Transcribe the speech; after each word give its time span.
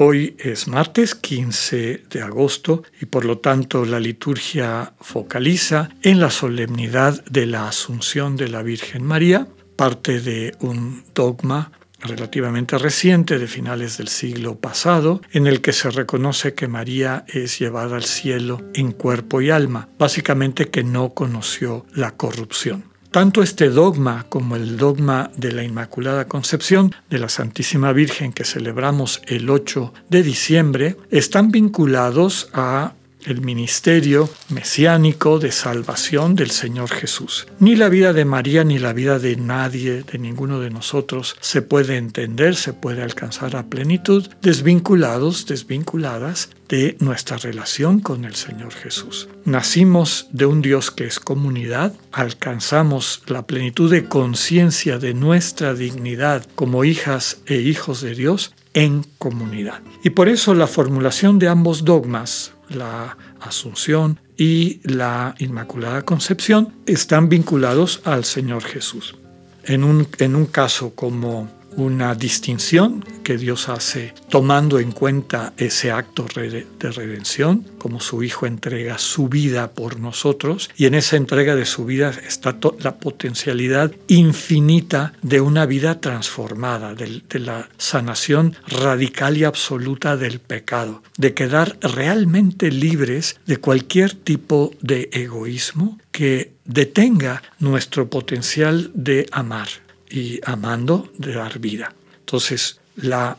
Hoy 0.00 0.36
es 0.38 0.68
martes 0.68 1.16
15 1.16 2.04
de 2.08 2.22
agosto 2.22 2.84
y 3.00 3.06
por 3.06 3.24
lo 3.24 3.38
tanto 3.38 3.84
la 3.84 3.98
liturgia 3.98 4.92
focaliza 5.00 5.90
en 6.02 6.20
la 6.20 6.30
solemnidad 6.30 7.24
de 7.24 7.46
la 7.46 7.66
Asunción 7.66 8.36
de 8.36 8.46
la 8.46 8.62
Virgen 8.62 9.02
María, 9.02 9.48
parte 9.74 10.20
de 10.20 10.54
un 10.60 11.02
dogma 11.16 11.72
relativamente 11.98 12.78
reciente 12.78 13.40
de 13.40 13.48
finales 13.48 13.98
del 13.98 14.06
siglo 14.06 14.54
pasado, 14.60 15.20
en 15.32 15.48
el 15.48 15.62
que 15.62 15.72
se 15.72 15.90
reconoce 15.90 16.54
que 16.54 16.68
María 16.68 17.24
es 17.26 17.58
llevada 17.58 17.96
al 17.96 18.04
cielo 18.04 18.62
en 18.74 18.92
cuerpo 18.92 19.40
y 19.40 19.50
alma, 19.50 19.88
básicamente 19.98 20.68
que 20.68 20.84
no 20.84 21.10
conoció 21.10 21.86
la 21.92 22.12
corrupción. 22.12 22.84
Tanto 23.18 23.42
este 23.42 23.68
dogma 23.68 24.26
como 24.28 24.54
el 24.54 24.76
dogma 24.76 25.32
de 25.36 25.50
la 25.50 25.64
Inmaculada 25.64 26.28
Concepción 26.28 26.94
de 27.10 27.18
la 27.18 27.28
Santísima 27.28 27.92
Virgen 27.92 28.32
que 28.32 28.44
celebramos 28.44 29.22
el 29.26 29.50
8 29.50 29.92
de 30.08 30.22
diciembre 30.22 30.96
están 31.10 31.50
vinculados 31.50 32.48
a 32.52 32.92
el 33.24 33.40
ministerio 33.40 34.28
mesiánico 34.48 35.38
de 35.38 35.52
salvación 35.52 36.34
del 36.34 36.50
Señor 36.50 36.90
Jesús. 36.90 37.46
Ni 37.58 37.76
la 37.76 37.88
vida 37.88 38.12
de 38.12 38.24
María 38.24 38.64
ni 38.64 38.78
la 38.78 38.92
vida 38.92 39.18
de 39.18 39.36
nadie, 39.36 40.02
de 40.02 40.18
ninguno 40.18 40.60
de 40.60 40.70
nosotros, 40.70 41.36
se 41.40 41.62
puede 41.62 41.96
entender, 41.96 42.56
se 42.56 42.72
puede 42.72 43.02
alcanzar 43.02 43.56
a 43.56 43.66
plenitud, 43.66 44.28
desvinculados, 44.42 45.46
desvinculadas 45.46 46.50
de 46.68 46.96
nuestra 47.00 47.38
relación 47.38 48.00
con 48.00 48.24
el 48.24 48.34
Señor 48.34 48.72
Jesús. 48.72 49.28
Nacimos 49.44 50.28
de 50.32 50.46
un 50.46 50.60
Dios 50.60 50.90
que 50.90 51.04
es 51.04 51.18
comunidad, 51.18 51.94
alcanzamos 52.12 53.22
la 53.26 53.46
plenitud 53.46 53.90
de 53.90 54.04
conciencia 54.04 54.98
de 54.98 55.14
nuestra 55.14 55.74
dignidad 55.74 56.46
como 56.54 56.84
hijas 56.84 57.38
e 57.46 57.56
hijos 57.56 58.02
de 58.02 58.14
Dios 58.14 58.52
en 58.74 59.04
comunidad. 59.18 59.80
Y 60.04 60.10
por 60.10 60.28
eso 60.28 60.54
la 60.54 60.66
formulación 60.66 61.38
de 61.38 61.48
ambos 61.48 61.84
dogmas, 61.84 62.52
la 62.68 63.16
Asunción 63.40 64.20
y 64.36 64.80
la 64.84 65.34
Inmaculada 65.38 66.02
Concepción, 66.02 66.72
están 66.86 67.28
vinculados 67.28 68.00
al 68.04 68.24
Señor 68.24 68.62
Jesús. 68.62 69.16
En 69.64 69.84
un, 69.84 70.08
en 70.18 70.36
un 70.36 70.46
caso 70.46 70.94
como 70.94 71.48
una 71.78 72.16
distinción 72.16 73.04
que 73.22 73.38
Dios 73.38 73.68
hace 73.68 74.12
tomando 74.28 74.80
en 74.80 74.90
cuenta 74.90 75.52
ese 75.56 75.92
acto 75.92 76.26
de 76.34 76.66
redención, 76.90 77.64
como 77.78 78.00
su 78.00 78.22
Hijo 78.22 78.46
entrega 78.46 78.98
su 78.98 79.28
vida 79.28 79.70
por 79.70 80.00
nosotros, 80.00 80.70
y 80.76 80.86
en 80.86 80.94
esa 80.94 81.16
entrega 81.16 81.54
de 81.54 81.66
su 81.66 81.84
vida 81.84 82.12
está 82.26 82.58
la 82.80 82.96
potencialidad 82.96 83.92
infinita 84.08 85.12
de 85.22 85.40
una 85.40 85.66
vida 85.66 86.00
transformada, 86.00 86.94
de, 86.94 87.22
de 87.28 87.38
la 87.38 87.68
sanación 87.78 88.56
radical 88.66 89.36
y 89.36 89.44
absoluta 89.44 90.16
del 90.16 90.40
pecado, 90.40 91.02
de 91.16 91.32
quedar 91.32 91.78
realmente 91.80 92.72
libres 92.72 93.38
de 93.46 93.58
cualquier 93.58 94.14
tipo 94.14 94.72
de 94.80 95.08
egoísmo 95.12 95.98
que 96.10 96.54
detenga 96.64 97.42
nuestro 97.60 98.10
potencial 98.10 98.90
de 98.94 99.28
amar 99.30 99.68
y 100.10 100.40
amando 100.44 101.10
de 101.18 101.34
dar 101.34 101.58
vida. 101.58 101.94
Entonces, 102.20 102.80
la 102.96 103.38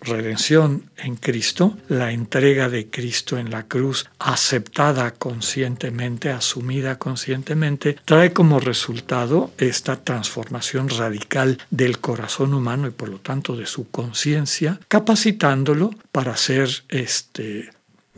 redención 0.00 0.90
en 0.96 1.16
Cristo, 1.16 1.76
la 1.88 2.12
entrega 2.12 2.68
de 2.68 2.88
Cristo 2.88 3.36
en 3.36 3.50
la 3.50 3.66
cruz, 3.66 4.08
aceptada 4.18 5.12
conscientemente, 5.12 6.30
asumida 6.30 6.98
conscientemente, 6.98 7.96
trae 8.04 8.32
como 8.32 8.60
resultado 8.60 9.50
esta 9.58 10.02
transformación 10.02 10.88
radical 10.88 11.58
del 11.70 11.98
corazón 11.98 12.54
humano 12.54 12.86
y 12.86 12.90
por 12.90 13.08
lo 13.08 13.18
tanto 13.18 13.56
de 13.56 13.66
su 13.66 13.88
conciencia, 13.90 14.78
capacitándolo 14.88 15.90
para 16.12 16.36
ser 16.36 16.68
este 16.88 17.70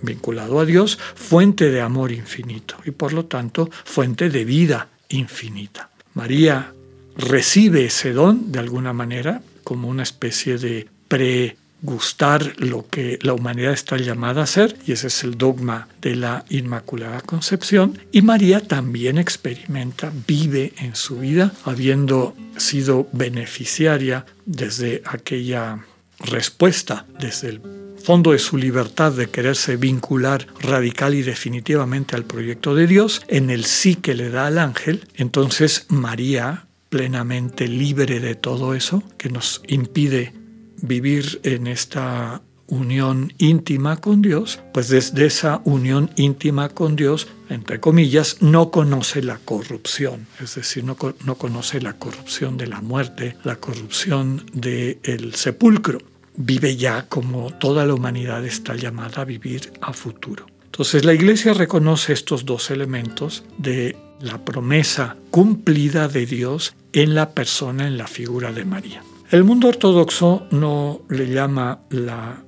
vinculado 0.02 0.60
a 0.60 0.64
Dios, 0.64 0.98
fuente 1.14 1.70
de 1.70 1.80
amor 1.80 2.12
infinito 2.12 2.76
y 2.84 2.90
por 2.90 3.12
lo 3.12 3.26
tanto 3.26 3.70
fuente 3.84 4.30
de 4.30 4.44
vida 4.44 4.88
infinita. 5.08 5.90
María 6.14 6.72
recibe 7.20 7.86
ese 7.86 8.12
don 8.12 8.50
de 8.52 8.58
alguna 8.58 8.92
manera 8.92 9.42
como 9.64 9.88
una 9.88 10.02
especie 10.02 10.58
de 10.58 10.88
pregustar 11.08 12.54
lo 12.58 12.86
que 12.88 13.18
la 13.22 13.34
humanidad 13.34 13.72
está 13.72 13.96
llamada 13.96 14.40
a 14.40 14.44
hacer, 14.44 14.76
y 14.86 14.92
ese 14.92 15.08
es 15.08 15.24
el 15.24 15.36
dogma 15.38 15.88
de 16.00 16.16
la 16.16 16.44
Inmaculada 16.48 17.20
Concepción. 17.20 17.98
Y 18.12 18.22
María 18.22 18.60
también 18.60 19.18
experimenta, 19.18 20.12
vive 20.26 20.72
en 20.78 20.96
su 20.96 21.20
vida, 21.20 21.52
habiendo 21.64 22.34
sido 22.56 23.08
beneficiaria 23.12 24.26
desde 24.46 25.02
aquella 25.04 25.84
respuesta, 26.18 27.06
desde 27.18 27.48
el 27.48 27.60
fondo 28.02 28.32
de 28.32 28.38
su 28.38 28.56
libertad 28.56 29.12
de 29.12 29.28
quererse 29.28 29.76
vincular 29.76 30.46
radical 30.60 31.14
y 31.14 31.22
definitivamente 31.22 32.16
al 32.16 32.24
proyecto 32.24 32.74
de 32.74 32.86
Dios, 32.86 33.22
en 33.28 33.50
el 33.50 33.64
sí 33.64 33.94
que 33.94 34.14
le 34.14 34.30
da 34.30 34.46
al 34.46 34.58
ángel, 34.58 35.06
entonces 35.14 35.86
María 35.88 36.66
plenamente 36.90 37.68
libre 37.68 38.20
de 38.20 38.34
todo 38.34 38.74
eso 38.74 39.02
que 39.16 39.30
nos 39.30 39.62
impide 39.68 40.34
vivir 40.82 41.40
en 41.44 41.66
esta 41.66 42.42
unión 42.66 43.32
íntima 43.38 43.96
con 43.96 44.22
Dios, 44.22 44.60
pues 44.72 44.88
desde 44.88 45.26
esa 45.26 45.60
unión 45.64 46.10
íntima 46.16 46.68
con 46.68 46.96
Dios, 46.96 47.28
entre 47.48 47.80
comillas, 47.80 48.36
no 48.40 48.70
conoce 48.70 49.22
la 49.22 49.38
corrupción, 49.38 50.26
es 50.40 50.54
decir, 50.54 50.84
no, 50.84 50.96
no 51.24 51.34
conoce 51.34 51.80
la 51.80 51.94
corrupción 51.94 52.56
de 52.56 52.68
la 52.68 52.80
muerte, 52.80 53.36
la 53.44 53.56
corrupción 53.56 54.46
del 54.52 55.34
sepulcro. 55.34 55.98
Vive 56.36 56.76
ya 56.76 57.06
como 57.08 57.50
toda 57.58 57.84
la 57.84 57.94
humanidad 57.94 58.44
está 58.46 58.74
llamada 58.74 59.22
a 59.22 59.24
vivir 59.24 59.72
a 59.80 59.92
futuro. 59.92 60.46
Entonces 60.64 61.04
la 61.04 61.12
iglesia 61.12 61.52
reconoce 61.52 62.12
estos 62.12 62.44
dos 62.44 62.70
elementos 62.70 63.44
de 63.58 63.96
la 64.20 64.44
promesa 64.44 65.16
cumplida 65.30 66.08
de 66.08 66.26
Dios 66.26 66.74
en 66.92 67.14
la 67.14 67.30
persona, 67.30 67.86
en 67.86 67.96
la 67.98 68.06
figura 68.06 68.52
de 68.52 68.64
María. 68.64 69.02
El 69.30 69.44
mundo 69.44 69.68
ortodoxo 69.68 70.46
no 70.50 71.02
le 71.08 71.28
llama 71.28 71.80
la, 71.90 72.42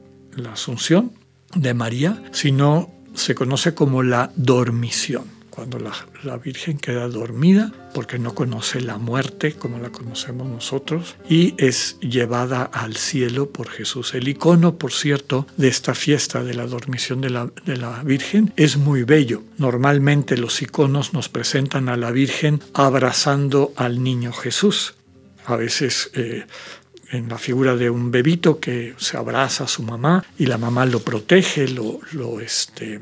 asunción 0.50 1.12
de 1.54 1.74
María, 1.74 2.22
sino 2.32 2.90
se 3.14 3.34
conoce 3.34 3.74
como 3.74 4.02
la 4.02 4.32
dormición 4.36 5.41
cuando 5.54 5.78
la, 5.78 5.92
la, 6.24 6.38
Virgen 6.38 6.78
queda 6.78 7.06
dormida 7.08 7.70
porque 7.92 8.18
no 8.18 8.34
conoce 8.34 8.80
la 8.80 8.96
muerte 8.96 9.52
como 9.52 9.78
la 9.78 9.90
conocemos 9.90 10.48
nosotros 10.48 11.16
y 11.28 11.54
es 11.58 11.98
llevada 12.00 12.62
al 12.62 12.96
cielo 12.96 13.50
por 13.50 13.68
Jesús. 13.68 14.14
El 14.14 14.28
icono, 14.28 14.78
por 14.78 14.92
cierto, 14.92 15.46
de 15.58 15.68
esta 15.68 15.94
fiesta 15.94 16.42
de 16.42 16.54
la 16.54 16.66
dormición 16.66 17.20
de 17.20 17.28
la, 17.28 17.50
de 17.66 17.76
la 17.76 18.02
Virgen 18.02 18.54
es 18.56 18.78
muy 18.78 19.04
bello. 19.04 19.42
Normalmente 19.58 20.38
los 20.38 20.62
iconos 20.62 21.12
nos 21.12 21.28
presentan 21.28 21.90
a 21.90 21.98
la 21.98 22.10
Virgen 22.10 22.62
abrazando 22.72 23.74
al 23.76 24.02
niño 24.02 24.32
Jesús. 24.32 24.94
A 25.44 25.56
veces 25.56 26.10
eh, 26.14 26.46
en 27.10 27.28
la 27.28 27.36
figura 27.36 27.76
de 27.76 27.90
un 27.90 28.10
bebito 28.10 28.58
que 28.58 28.94
se 28.96 29.18
abraza 29.18 29.64
a 29.64 29.68
su 29.68 29.82
mamá 29.82 30.24
y 30.38 30.46
la 30.46 30.56
mamá 30.56 30.86
lo 30.86 31.00
protege, 31.00 31.68
lo, 31.68 32.00
lo 32.12 32.40
este, 32.40 33.00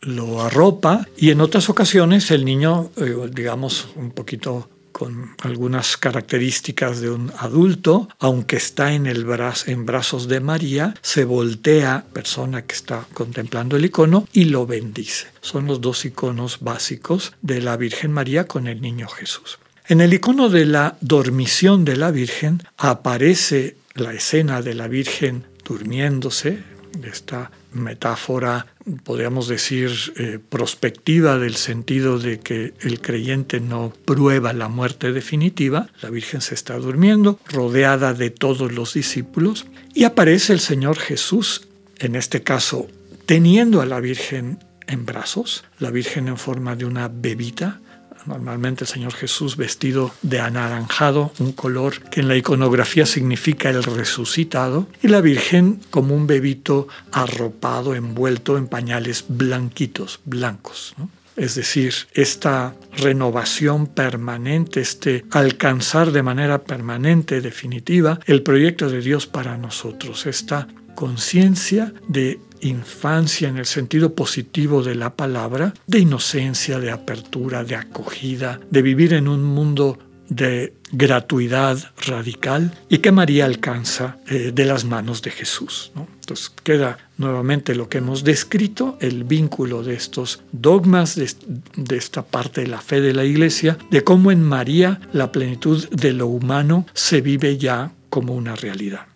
lo 0.00 0.42
arropa 0.42 1.06
y 1.16 1.30
en 1.30 1.40
otras 1.40 1.68
ocasiones 1.68 2.30
el 2.30 2.44
niño, 2.44 2.90
eh, 2.96 3.14
digamos, 3.32 3.88
un 3.96 4.10
poquito 4.10 4.68
con 4.96 5.36
algunas 5.42 5.98
características 5.98 7.02
de 7.02 7.10
un 7.10 7.30
adulto, 7.36 8.08
aunque 8.18 8.56
está 8.56 8.94
en, 8.94 9.06
el 9.06 9.26
en 9.66 9.84
brazos 9.84 10.26
de 10.26 10.40
María, 10.40 10.94
se 11.02 11.26
voltea, 11.26 12.06
persona 12.14 12.62
que 12.62 12.74
está 12.74 13.06
contemplando 13.12 13.76
el 13.76 13.84
icono, 13.84 14.26
y 14.32 14.46
lo 14.46 14.66
bendice. 14.66 15.26
Son 15.42 15.66
los 15.66 15.82
dos 15.82 16.06
iconos 16.06 16.60
básicos 16.60 17.34
de 17.42 17.60
la 17.60 17.76
Virgen 17.76 18.10
María 18.10 18.46
con 18.46 18.68
el 18.68 18.80
niño 18.80 19.06
Jesús. 19.06 19.58
En 19.86 20.00
el 20.00 20.14
icono 20.14 20.48
de 20.48 20.64
la 20.64 20.96
dormición 21.02 21.84
de 21.84 21.96
la 21.96 22.10
Virgen 22.10 22.62
aparece 22.78 23.76
la 23.92 24.14
escena 24.14 24.62
de 24.62 24.72
la 24.72 24.88
Virgen 24.88 25.44
durmiéndose, 25.62 26.64
esta 27.04 27.50
metáfora, 27.72 28.66
podríamos 29.04 29.48
decir, 29.48 29.90
eh, 30.16 30.38
prospectiva 30.48 31.38
del 31.38 31.56
sentido 31.56 32.18
de 32.18 32.40
que 32.40 32.74
el 32.80 33.00
creyente 33.00 33.60
no 33.60 33.92
prueba 34.04 34.52
la 34.52 34.68
muerte 34.68 35.12
definitiva, 35.12 35.88
la 36.00 36.10
Virgen 36.10 36.40
se 36.40 36.54
está 36.54 36.76
durmiendo, 36.78 37.38
rodeada 37.48 38.14
de 38.14 38.30
todos 38.30 38.72
los 38.72 38.94
discípulos, 38.94 39.66
y 39.94 40.04
aparece 40.04 40.52
el 40.52 40.60
Señor 40.60 40.98
Jesús, 40.98 41.68
en 41.98 42.16
este 42.16 42.42
caso, 42.42 42.88
teniendo 43.26 43.80
a 43.80 43.86
la 43.86 44.00
Virgen 44.00 44.58
en 44.86 45.04
brazos, 45.04 45.64
la 45.78 45.90
Virgen 45.90 46.28
en 46.28 46.36
forma 46.36 46.76
de 46.76 46.84
una 46.84 47.08
bebita, 47.08 47.80
normalmente 48.26 48.84
el 48.84 48.88
Señor 48.88 49.14
Jesús 49.14 49.56
vestido 49.56 50.12
de 50.22 50.40
anaranjado, 50.40 51.32
un 51.38 51.52
color 51.52 52.00
que 52.10 52.20
en 52.20 52.28
la 52.28 52.36
iconografía 52.36 53.06
significa 53.06 53.70
el 53.70 53.82
resucitado, 53.82 54.88
y 55.02 55.08
la 55.08 55.20
Virgen 55.20 55.80
como 55.90 56.14
un 56.14 56.26
bebito 56.26 56.88
arropado, 57.12 57.94
envuelto 57.94 58.58
en 58.58 58.66
pañales 58.66 59.24
blanquitos, 59.28 60.20
blancos. 60.24 60.94
Es 61.36 61.54
decir, 61.54 61.92
esta 62.14 62.74
renovación 62.96 63.86
permanente, 63.86 64.80
este 64.80 65.24
alcanzar 65.30 66.10
de 66.10 66.22
manera 66.22 66.64
permanente, 66.64 67.42
definitiva, 67.42 68.18
el 68.24 68.42
proyecto 68.42 68.88
de 68.88 69.02
Dios 69.02 69.26
para 69.26 69.58
nosotros, 69.58 70.24
esta 70.24 70.66
conciencia 70.94 71.92
de 72.08 72.40
infancia 72.60 73.48
en 73.48 73.58
el 73.58 73.66
sentido 73.66 74.14
positivo 74.14 74.82
de 74.82 74.94
la 74.94 75.14
palabra, 75.14 75.74
de 75.86 75.98
inocencia, 75.98 76.78
de 76.78 76.90
apertura, 76.90 77.64
de 77.64 77.76
acogida, 77.76 78.60
de 78.70 78.82
vivir 78.82 79.12
en 79.12 79.28
un 79.28 79.44
mundo 79.44 79.98
de 80.28 80.74
gratuidad 80.92 81.78
radical 82.06 82.76
y 82.88 82.98
que 82.98 83.12
María 83.12 83.44
alcanza 83.44 84.18
eh, 84.28 84.52
de 84.54 84.64
las 84.64 84.84
manos 84.84 85.22
de 85.22 85.30
Jesús. 85.30 85.92
Entonces 86.20 86.52
queda 86.62 86.98
nuevamente 87.18 87.74
lo 87.74 87.88
que 87.88 87.98
hemos 87.98 88.24
descrito, 88.24 88.96
el 89.00 89.24
vínculo 89.24 89.82
de 89.82 89.94
estos 89.94 90.42
dogmas, 90.52 91.14
de, 91.14 91.30
de 91.76 91.96
esta 91.96 92.22
parte 92.22 92.62
de 92.62 92.66
la 92.66 92.80
fe 92.80 93.00
de 93.00 93.14
la 93.14 93.24
Iglesia, 93.24 93.78
de 93.90 94.02
cómo 94.02 94.30
en 94.32 94.42
María 94.42 95.00
la 95.12 95.30
plenitud 95.30 95.88
de 95.90 96.12
lo 96.12 96.26
humano 96.26 96.86
se 96.92 97.20
vive 97.20 97.56
ya 97.58 97.92
como 98.10 98.34
una 98.34 98.56
realidad. 98.56 99.06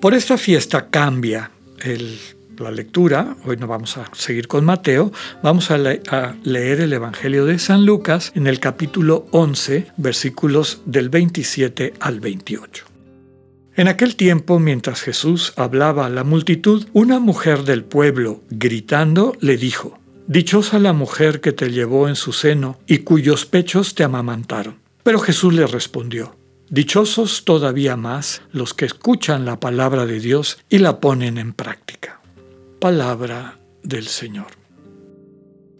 Por 0.00 0.12
esta 0.12 0.36
fiesta 0.36 0.90
cambia 0.90 1.50
el 1.82 2.18
la 2.62 2.70
lectura, 2.70 3.36
hoy 3.44 3.56
no 3.56 3.66
vamos 3.66 3.96
a 3.96 4.08
seguir 4.14 4.46
con 4.46 4.64
Mateo, 4.64 5.12
vamos 5.42 5.70
a, 5.70 5.78
leer 5.78 6.80
el 6.80 6.92
Evangelio 6.92 7.46
de 7.46 7.58
San 7.58 7.84
Lucas 7.84 8.32
en 8.34 8.46
el 8.46 8.60
capítulo 8.60 9.26
11, 9.32 9.88
versículos 9.96 10.82
del 10.84 11.08
27 11.08 11.94
al 12.00 12.20
28. 12.20 12.86
En 13.76 13.88
aquel 13.88 14.14
tiempo, 14.14 14.60
mientras 14.60 15.00
Jesús 15.02 15.52
hablaba 15.56 16.06
a 16.06 16.10
la 16.10 16.22
multitud, 16.22 16.86
una 16.92 17.18
mujer 17.18 17.64
del 17.64 17.82
pueblo, 17.82 18.42
gritando, 18.50 19.36
le 19.40 19.56
dijo, 19.56 19.98
Dichosa 20.26 20.78
la 20.78 20.92
mujer 20.92 21.40
que 21.40 21.52
te 21.52 21.70
llevó 21.70 22.08
en 22.08 22.16
su 22.16 22.32
seno 22.32 22.78
y 22.86 22.98
cuyos 22.98 23.46
pechos 23.46 23.94
te 23.94 24.04
amamantaron. 24.04 24.76
Pero 25.02 25.18
Jesús 25.18 25.52
le 25.52 25.66
respondió, 25.66 26.36
Dichosos 26.70 27.44
todavía 27.44 27.96
más 27.96 28.42
los 28.52 28.72
que 28.72 28.86
escuchan 28.86 29.44
la 29.44 29.60
palabra 29.60 30.06
de 30.06 30.20
Dios 30.20 30.58
y 30.70 30.78
la 30.78 30.98
ponen 31.00 31.36
en 31.36 31.52
práctica 31.52 32.13
palabra 32.84 33.58
del 33.82 34.06
Señor. 34.08 34.48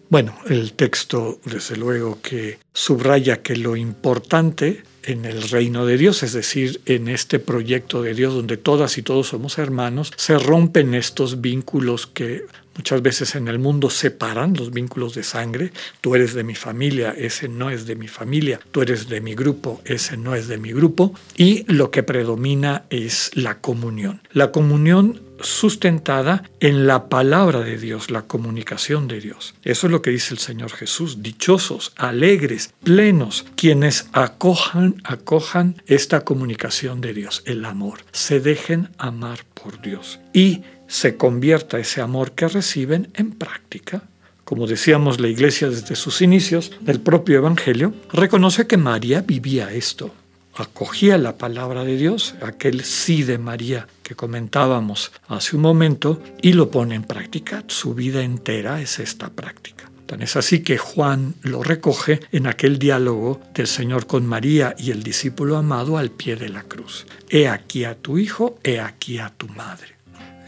Bueno, 0.08 0.34
el 0.48 0.72
texto 0.72 1.38
desde 1.44 1.76
luego 1.76 2.22
que 2.22 2.58
subraya 2.72 3.42
que 3.42 3.56
lo 3.56 3.76
importante 3.76 4.84
en 5.02 5.26
el 5.26 5.42
reino 5.50 5.84
de 5.84 5.98
Dios, 5.98 6.22
es 6.22 6.32
decir, 6.32 6.80
en 6.86 7.08
este 7.08 7.40
proyecto 7.40 8.00
de 8.00 8.14
Dios 8.14 8.32
donde 8.32 8.56
todas 8.56 8.96
y 8.96 9.02
todos 9.02 9.28
somos 9.28 9.58
hermanos, 9.58 10.12
se 10.16 10.38
rompen 10.38 10.94
estos 10.94 11.42
vínculos 11.42 12.06
que 12.06 12.46
muchas 12.76 13.02
veces 13.02 13.34
en 13.34 13.48
el 13.48 13.58
mundo 13.58 13.90
separan, 13.90 14.54
los 14.54 14.70
vínculos 14.70 15.14
de 15.14 15.22
sangre. 15.22 15.72
Tú 16.00 16.14
eres 16.14 16.34
de 16.34 16.44
mi 16.44 16.54
familia, 16.54 17.14
ese 17.16 17.48
no 17.48 17.70
es 17.70 17.86
de 17.86 17.96
mi 17.96 18.08
familia. 18.08 18.60
Tú 18.70 18.82
eres 18.82 19.08
de 19.08 19.20
mi 19.20 19.34
grupo, 19.34 19.80
ese 19.84 20.16
no 20.16 20.34
es 20.34 20.48
de 20.48 20.58
mi 20.58 20.72
grupo. 20.72 21.14
Y 21.36 21.64
lo 21.72 21.90
que 21.90 22.02
predomina 22.02 22.84
es 22.90 23.30
la 23.34 23.60
comunión. 23.60 24.20
La 24.32 24.52
comunión 24.52 25.20
sustentada 25.40 26.48
en 26.60 26.86
la 26.86 27.08
palabra 27.08 27.60
de 27.60 27.76
Dios, 27.76 28.10
la 28.10 28.22
comunicación 28.22 29.08
de 29.08 29.20
Dios. 29.20 29.54
Eso 29.62 29.86
es 29.86 29.90
lo 29.90 30.02
que 30.02 30.10
dice 30.10 30.34
el 30.34 30.40
Señor 30.40 30.72
Jesús. 30.72 31.22
Dichosos, 31.22 31.92
alegres, 31.96 32.72
plenos, 32.82 33.44
quienes 33.56 34.08
acojan, 34.12 35.00
acojan 35.04 35.82
esta 35.86 36.24
comunicación 36.24 37.00
de 37.00 37.14
Dios, 37.14 37.42
el 37.46 37.64
amor. 37.64 38.00
Se 38.12 38.40
dejen 38.40 38.90
amar 38.98 39.44
por 39.54 39.80
Dios 39.80 40.20
y 40.32 40.62
se 40.86 41.16
convierta 41.16 41.78
ese 41.78 42.00
amor 42.00 42.32
que 42.32 42.48
reciben 42.48 43.08
en 43.14 43.32
práctica. 43.32 44.02
Como 44.44 44.66
decíamos, 44.66 45.20
la 45.20 45.28
iglesia 45.28 45.70
desde 45.70 45.96
sus 45.96 46.20
inicios 46.20 46.72
del 46.80 47.00
propio 47.00 47.38
Evangelio 47.38 47.94
reconoce 48.12 48.66
que 48.66 48.76
María 48.76 49.22
vivía 49.22 49.72
esto 49.72 50.12
acogía 50.56 51.18
la 51.18 51.36
palabra 51.36 51.84
de 51.84 51.96
Dios, 51.96 52.34
aquel 52.42 52.84
sí 52.84 53.22
de 53.22 53.38
María 53.38 53.88
que 54.02 54.14
comentábamos 54.14 55.12
hace 55.28 55.56
un 55.56 55.62
momento, 55.62 56.22
y 56.42 56.52
lo 56.52 56.70
pone 56.70 56.94
en 56.94 57.04
práctica. 57.04 57.64
Su 57.66 57.94
vida 57.94 58.22
entera 58.22 58.80
es 58.80 58.98
esta 58.98 59.30
práctica. 59.30 59.90
Tan 60.06 60.20
es 60.20 60.36
así 60.36 60.62
que 60.62 60.76
Juan 60.76 61.34
lo 61.42 61.62
recoge 61.62 62.20
en 62.30 62.46
aquel 62.46 62.78
diálogo 62.78 63.40
del 63.54 63.66
Señor 63.66 64.06
con 64.06 64.26
María 64.26 64.74
y 64.78 64.90
el 64.90 65.02
discípulo 65.02 65.56
amado 65.56 65.96
al 65.96 66.10
pie 66.10 66.36
de 66.36 66.50
la 66.50 66.62
cruz. 66.62 67.06
He 67.30 67.48
aquí 67.48 67.84
a 67.84 67.94
tu 67.94 68.18
hijo, 68.18 68.58
he 68.62 68.80
aquí 68.80 69.18
a 69.18 69.30
tu 69.30 69.48
madre. 69.48 69.93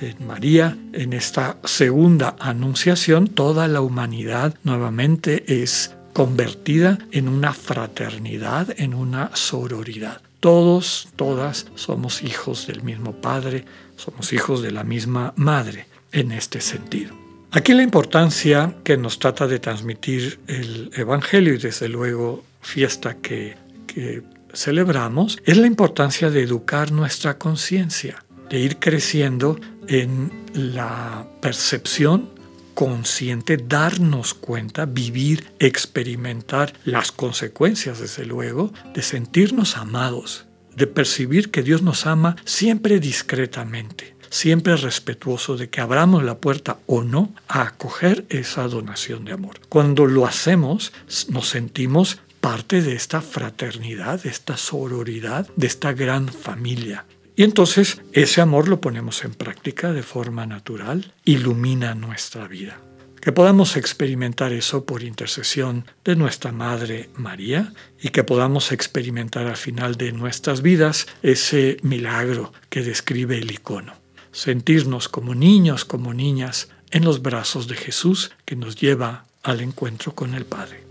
En 0.00 0.26
María, 0.26 0.76
en 0.92 1.12
esta 1.12 1.56
segunda 1.64 2.36
anunciación, 2.38 3.28
toda 3.28 3.66
la 3.66 3.80
humanidad 3.80 4.54
nuevamente 4.62 5.62
es 5.62 5.94
convertida 6.12 6.98
en 7.12 7.28
una 7.28 7.52
fraternidad, 7.52 8.74
en 8.78 8.94
una 8.94 9.30
sororidad. 9.34 10.20
Todos, 10.40 11.08
todas 11.16 11.66
somos 11.74 12.22
hijos 12.22 12.66
del 12.66 12.82
mismo 12.82 13.12
Padre, 13.12 13.64
somos 13.96 14.32
hijos 14.32 14.62
de 14.62 14.70
la 14.70 14.84
misma 14.84 15.32
Madre 15.36 15.86
en 16.12 16.32
este 16.32 16.60
sentido. 16.60 17.14
Aquí 17.50 17.72
la 17.72 17.82
importancia 17.82 18.76
que 18.84 18.96
nos 18.96 19.18
trata 19.18 19.46
de 19.46 19.58
transmitir 19.58 20.40
el 20.46 20.90
Evangelio 20.94 21.54
y 21.54 21.58
desde 21.58 21.88
luego 21.88 22.44
fiesta 22.60 23.16
que, 23.16 23.56
que 23.86 24.22
celebramos 24.52 25.38
es 25.44 25.56
la 25.56 25.66
importancia 25.66 26.30
de 26.30 26.42
educar 26.42 26.92
nuestra 26.92 27.38
conciencia, 27.38 28.24
de 28.50 28.58
ir 28.58 28.78
creciendo 28.78 29.58
en 29.88 30.30
la 30.54 31.26
percepción 31.40 32.30
consciente, 32.76 33.56
darnos 33.56 34.34
cuenta, 34.34 34.84
vivir, 34.84 35.50
experimentar 35.58 36.74
las 36.84 37.10
consecuencias, 37.10 38.00
desde 38.00 38.26
luego, 38.26 38.72
de 38.94 39.02
sentirnos 39.02 39.78
amados, 39.78 40.44
de 40.76 40.86
percibir 40.86 41.50
que 41.50 41.62
Dios 41.62 41.80
nos 41.80 42.06
ama 42.06 42.36
siempre 42.44 43.00
discretamente, 43.00 44.14
siempre 44.28 44.76
respetuoso 44.76 45.56
de 45.56 45.70
que 45.70 45.80
abramos 45.80 46.22
la 46.22 46.36
puerta 46.36 46.78
o 46.84 47.02
no 47.02 47.32
a 47.48 47.62
acoger 47.62 48.26
esa 48.28 48.68
donación 48.68 49.24
de 49.24 49.32
amor. 49.32 49.58
Cuando 49.70 50.04
lo 50.04 50.26
hacemos, 50.26 50.92
nos 51.30 51.48
sentimos 51.48 52.18
parte 52.42 52.82
de 52.82 52.94
esta 52.94 53.22
fraternidad, 53.22 54.22
de 54.22 54.28
esta 54.28 54.58
sororidad, 54.58 55.48
de 55.56 55.66
esta 55.66 55.94
gran 55.94 56.28
familia. 56.28 57.06
Y 57.36 57.42
entonces 57.42 58.00
ese 58.12 58.40
amor 58.40 58.66
lo 58.66 58.80
ponemos 58.80 59.22
en 59.24 59.34
práctica 59.34 59.92
de 59.92 60.02
forma 60.02 60.46
natural, 60.46 61.12
ilumina 61.24 61.94
nuestra 61.94 62.48
vida. 62.48 62.80
Que 63.20 63.30
podamos 63.32 63.76
experimentar 63.76 64.52
eso 64.52 64.86
por 64.86 65.02
intercesión 65.02 65.84
de 66.04 66.16
nuestra 66.16 66.52
Madre 66.52 67.10
María 67.14 67.74
y 68.00 68.08
que 68.08 68.24
podamos 68.24 68.72
experimentar 68.72 69.46
al 69.46 69.56
final 69.56 69.96
de 69.96 70.12
nuestras 70.12 70.62
vidas 70.62 71.06
ese 71.22 71.76
milagro 71.82 72.52
que 72.70 72.82
describe 72.82 73.36
el 73.36 73.50
icono. 73.50 73.94
Sentirnos 74.32 75.08
como 75.08 75.34
niños, 75.34 75.84
como 75.84 76.14
niñas 76.14 76.68
en 76.90 77.04
los 77.04 77.20
brazos 77.20 77.68
de 77.68 77.74
Jesús 77.74 78.30
que 78.44 78.56
nos 78.56 78.76
lleva 78.76 79.26
al 79.42 79.60
encuentro 79.60 80.14
con 80.14 80.34
el 80.34 80.46
Padre. 80.46 80.86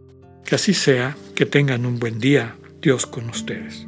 Que 0.45 0.55
así 0.55 0.73
sea, 0.73 1.17
que 1.33 1.45
tengan 1.45 1.85
un 1.85 1.99
buen 1.99 2.19
día, 2.19 2.55
Dios 2.81 3.05
con 3.05 3.29
ustedes. 3.29 3.87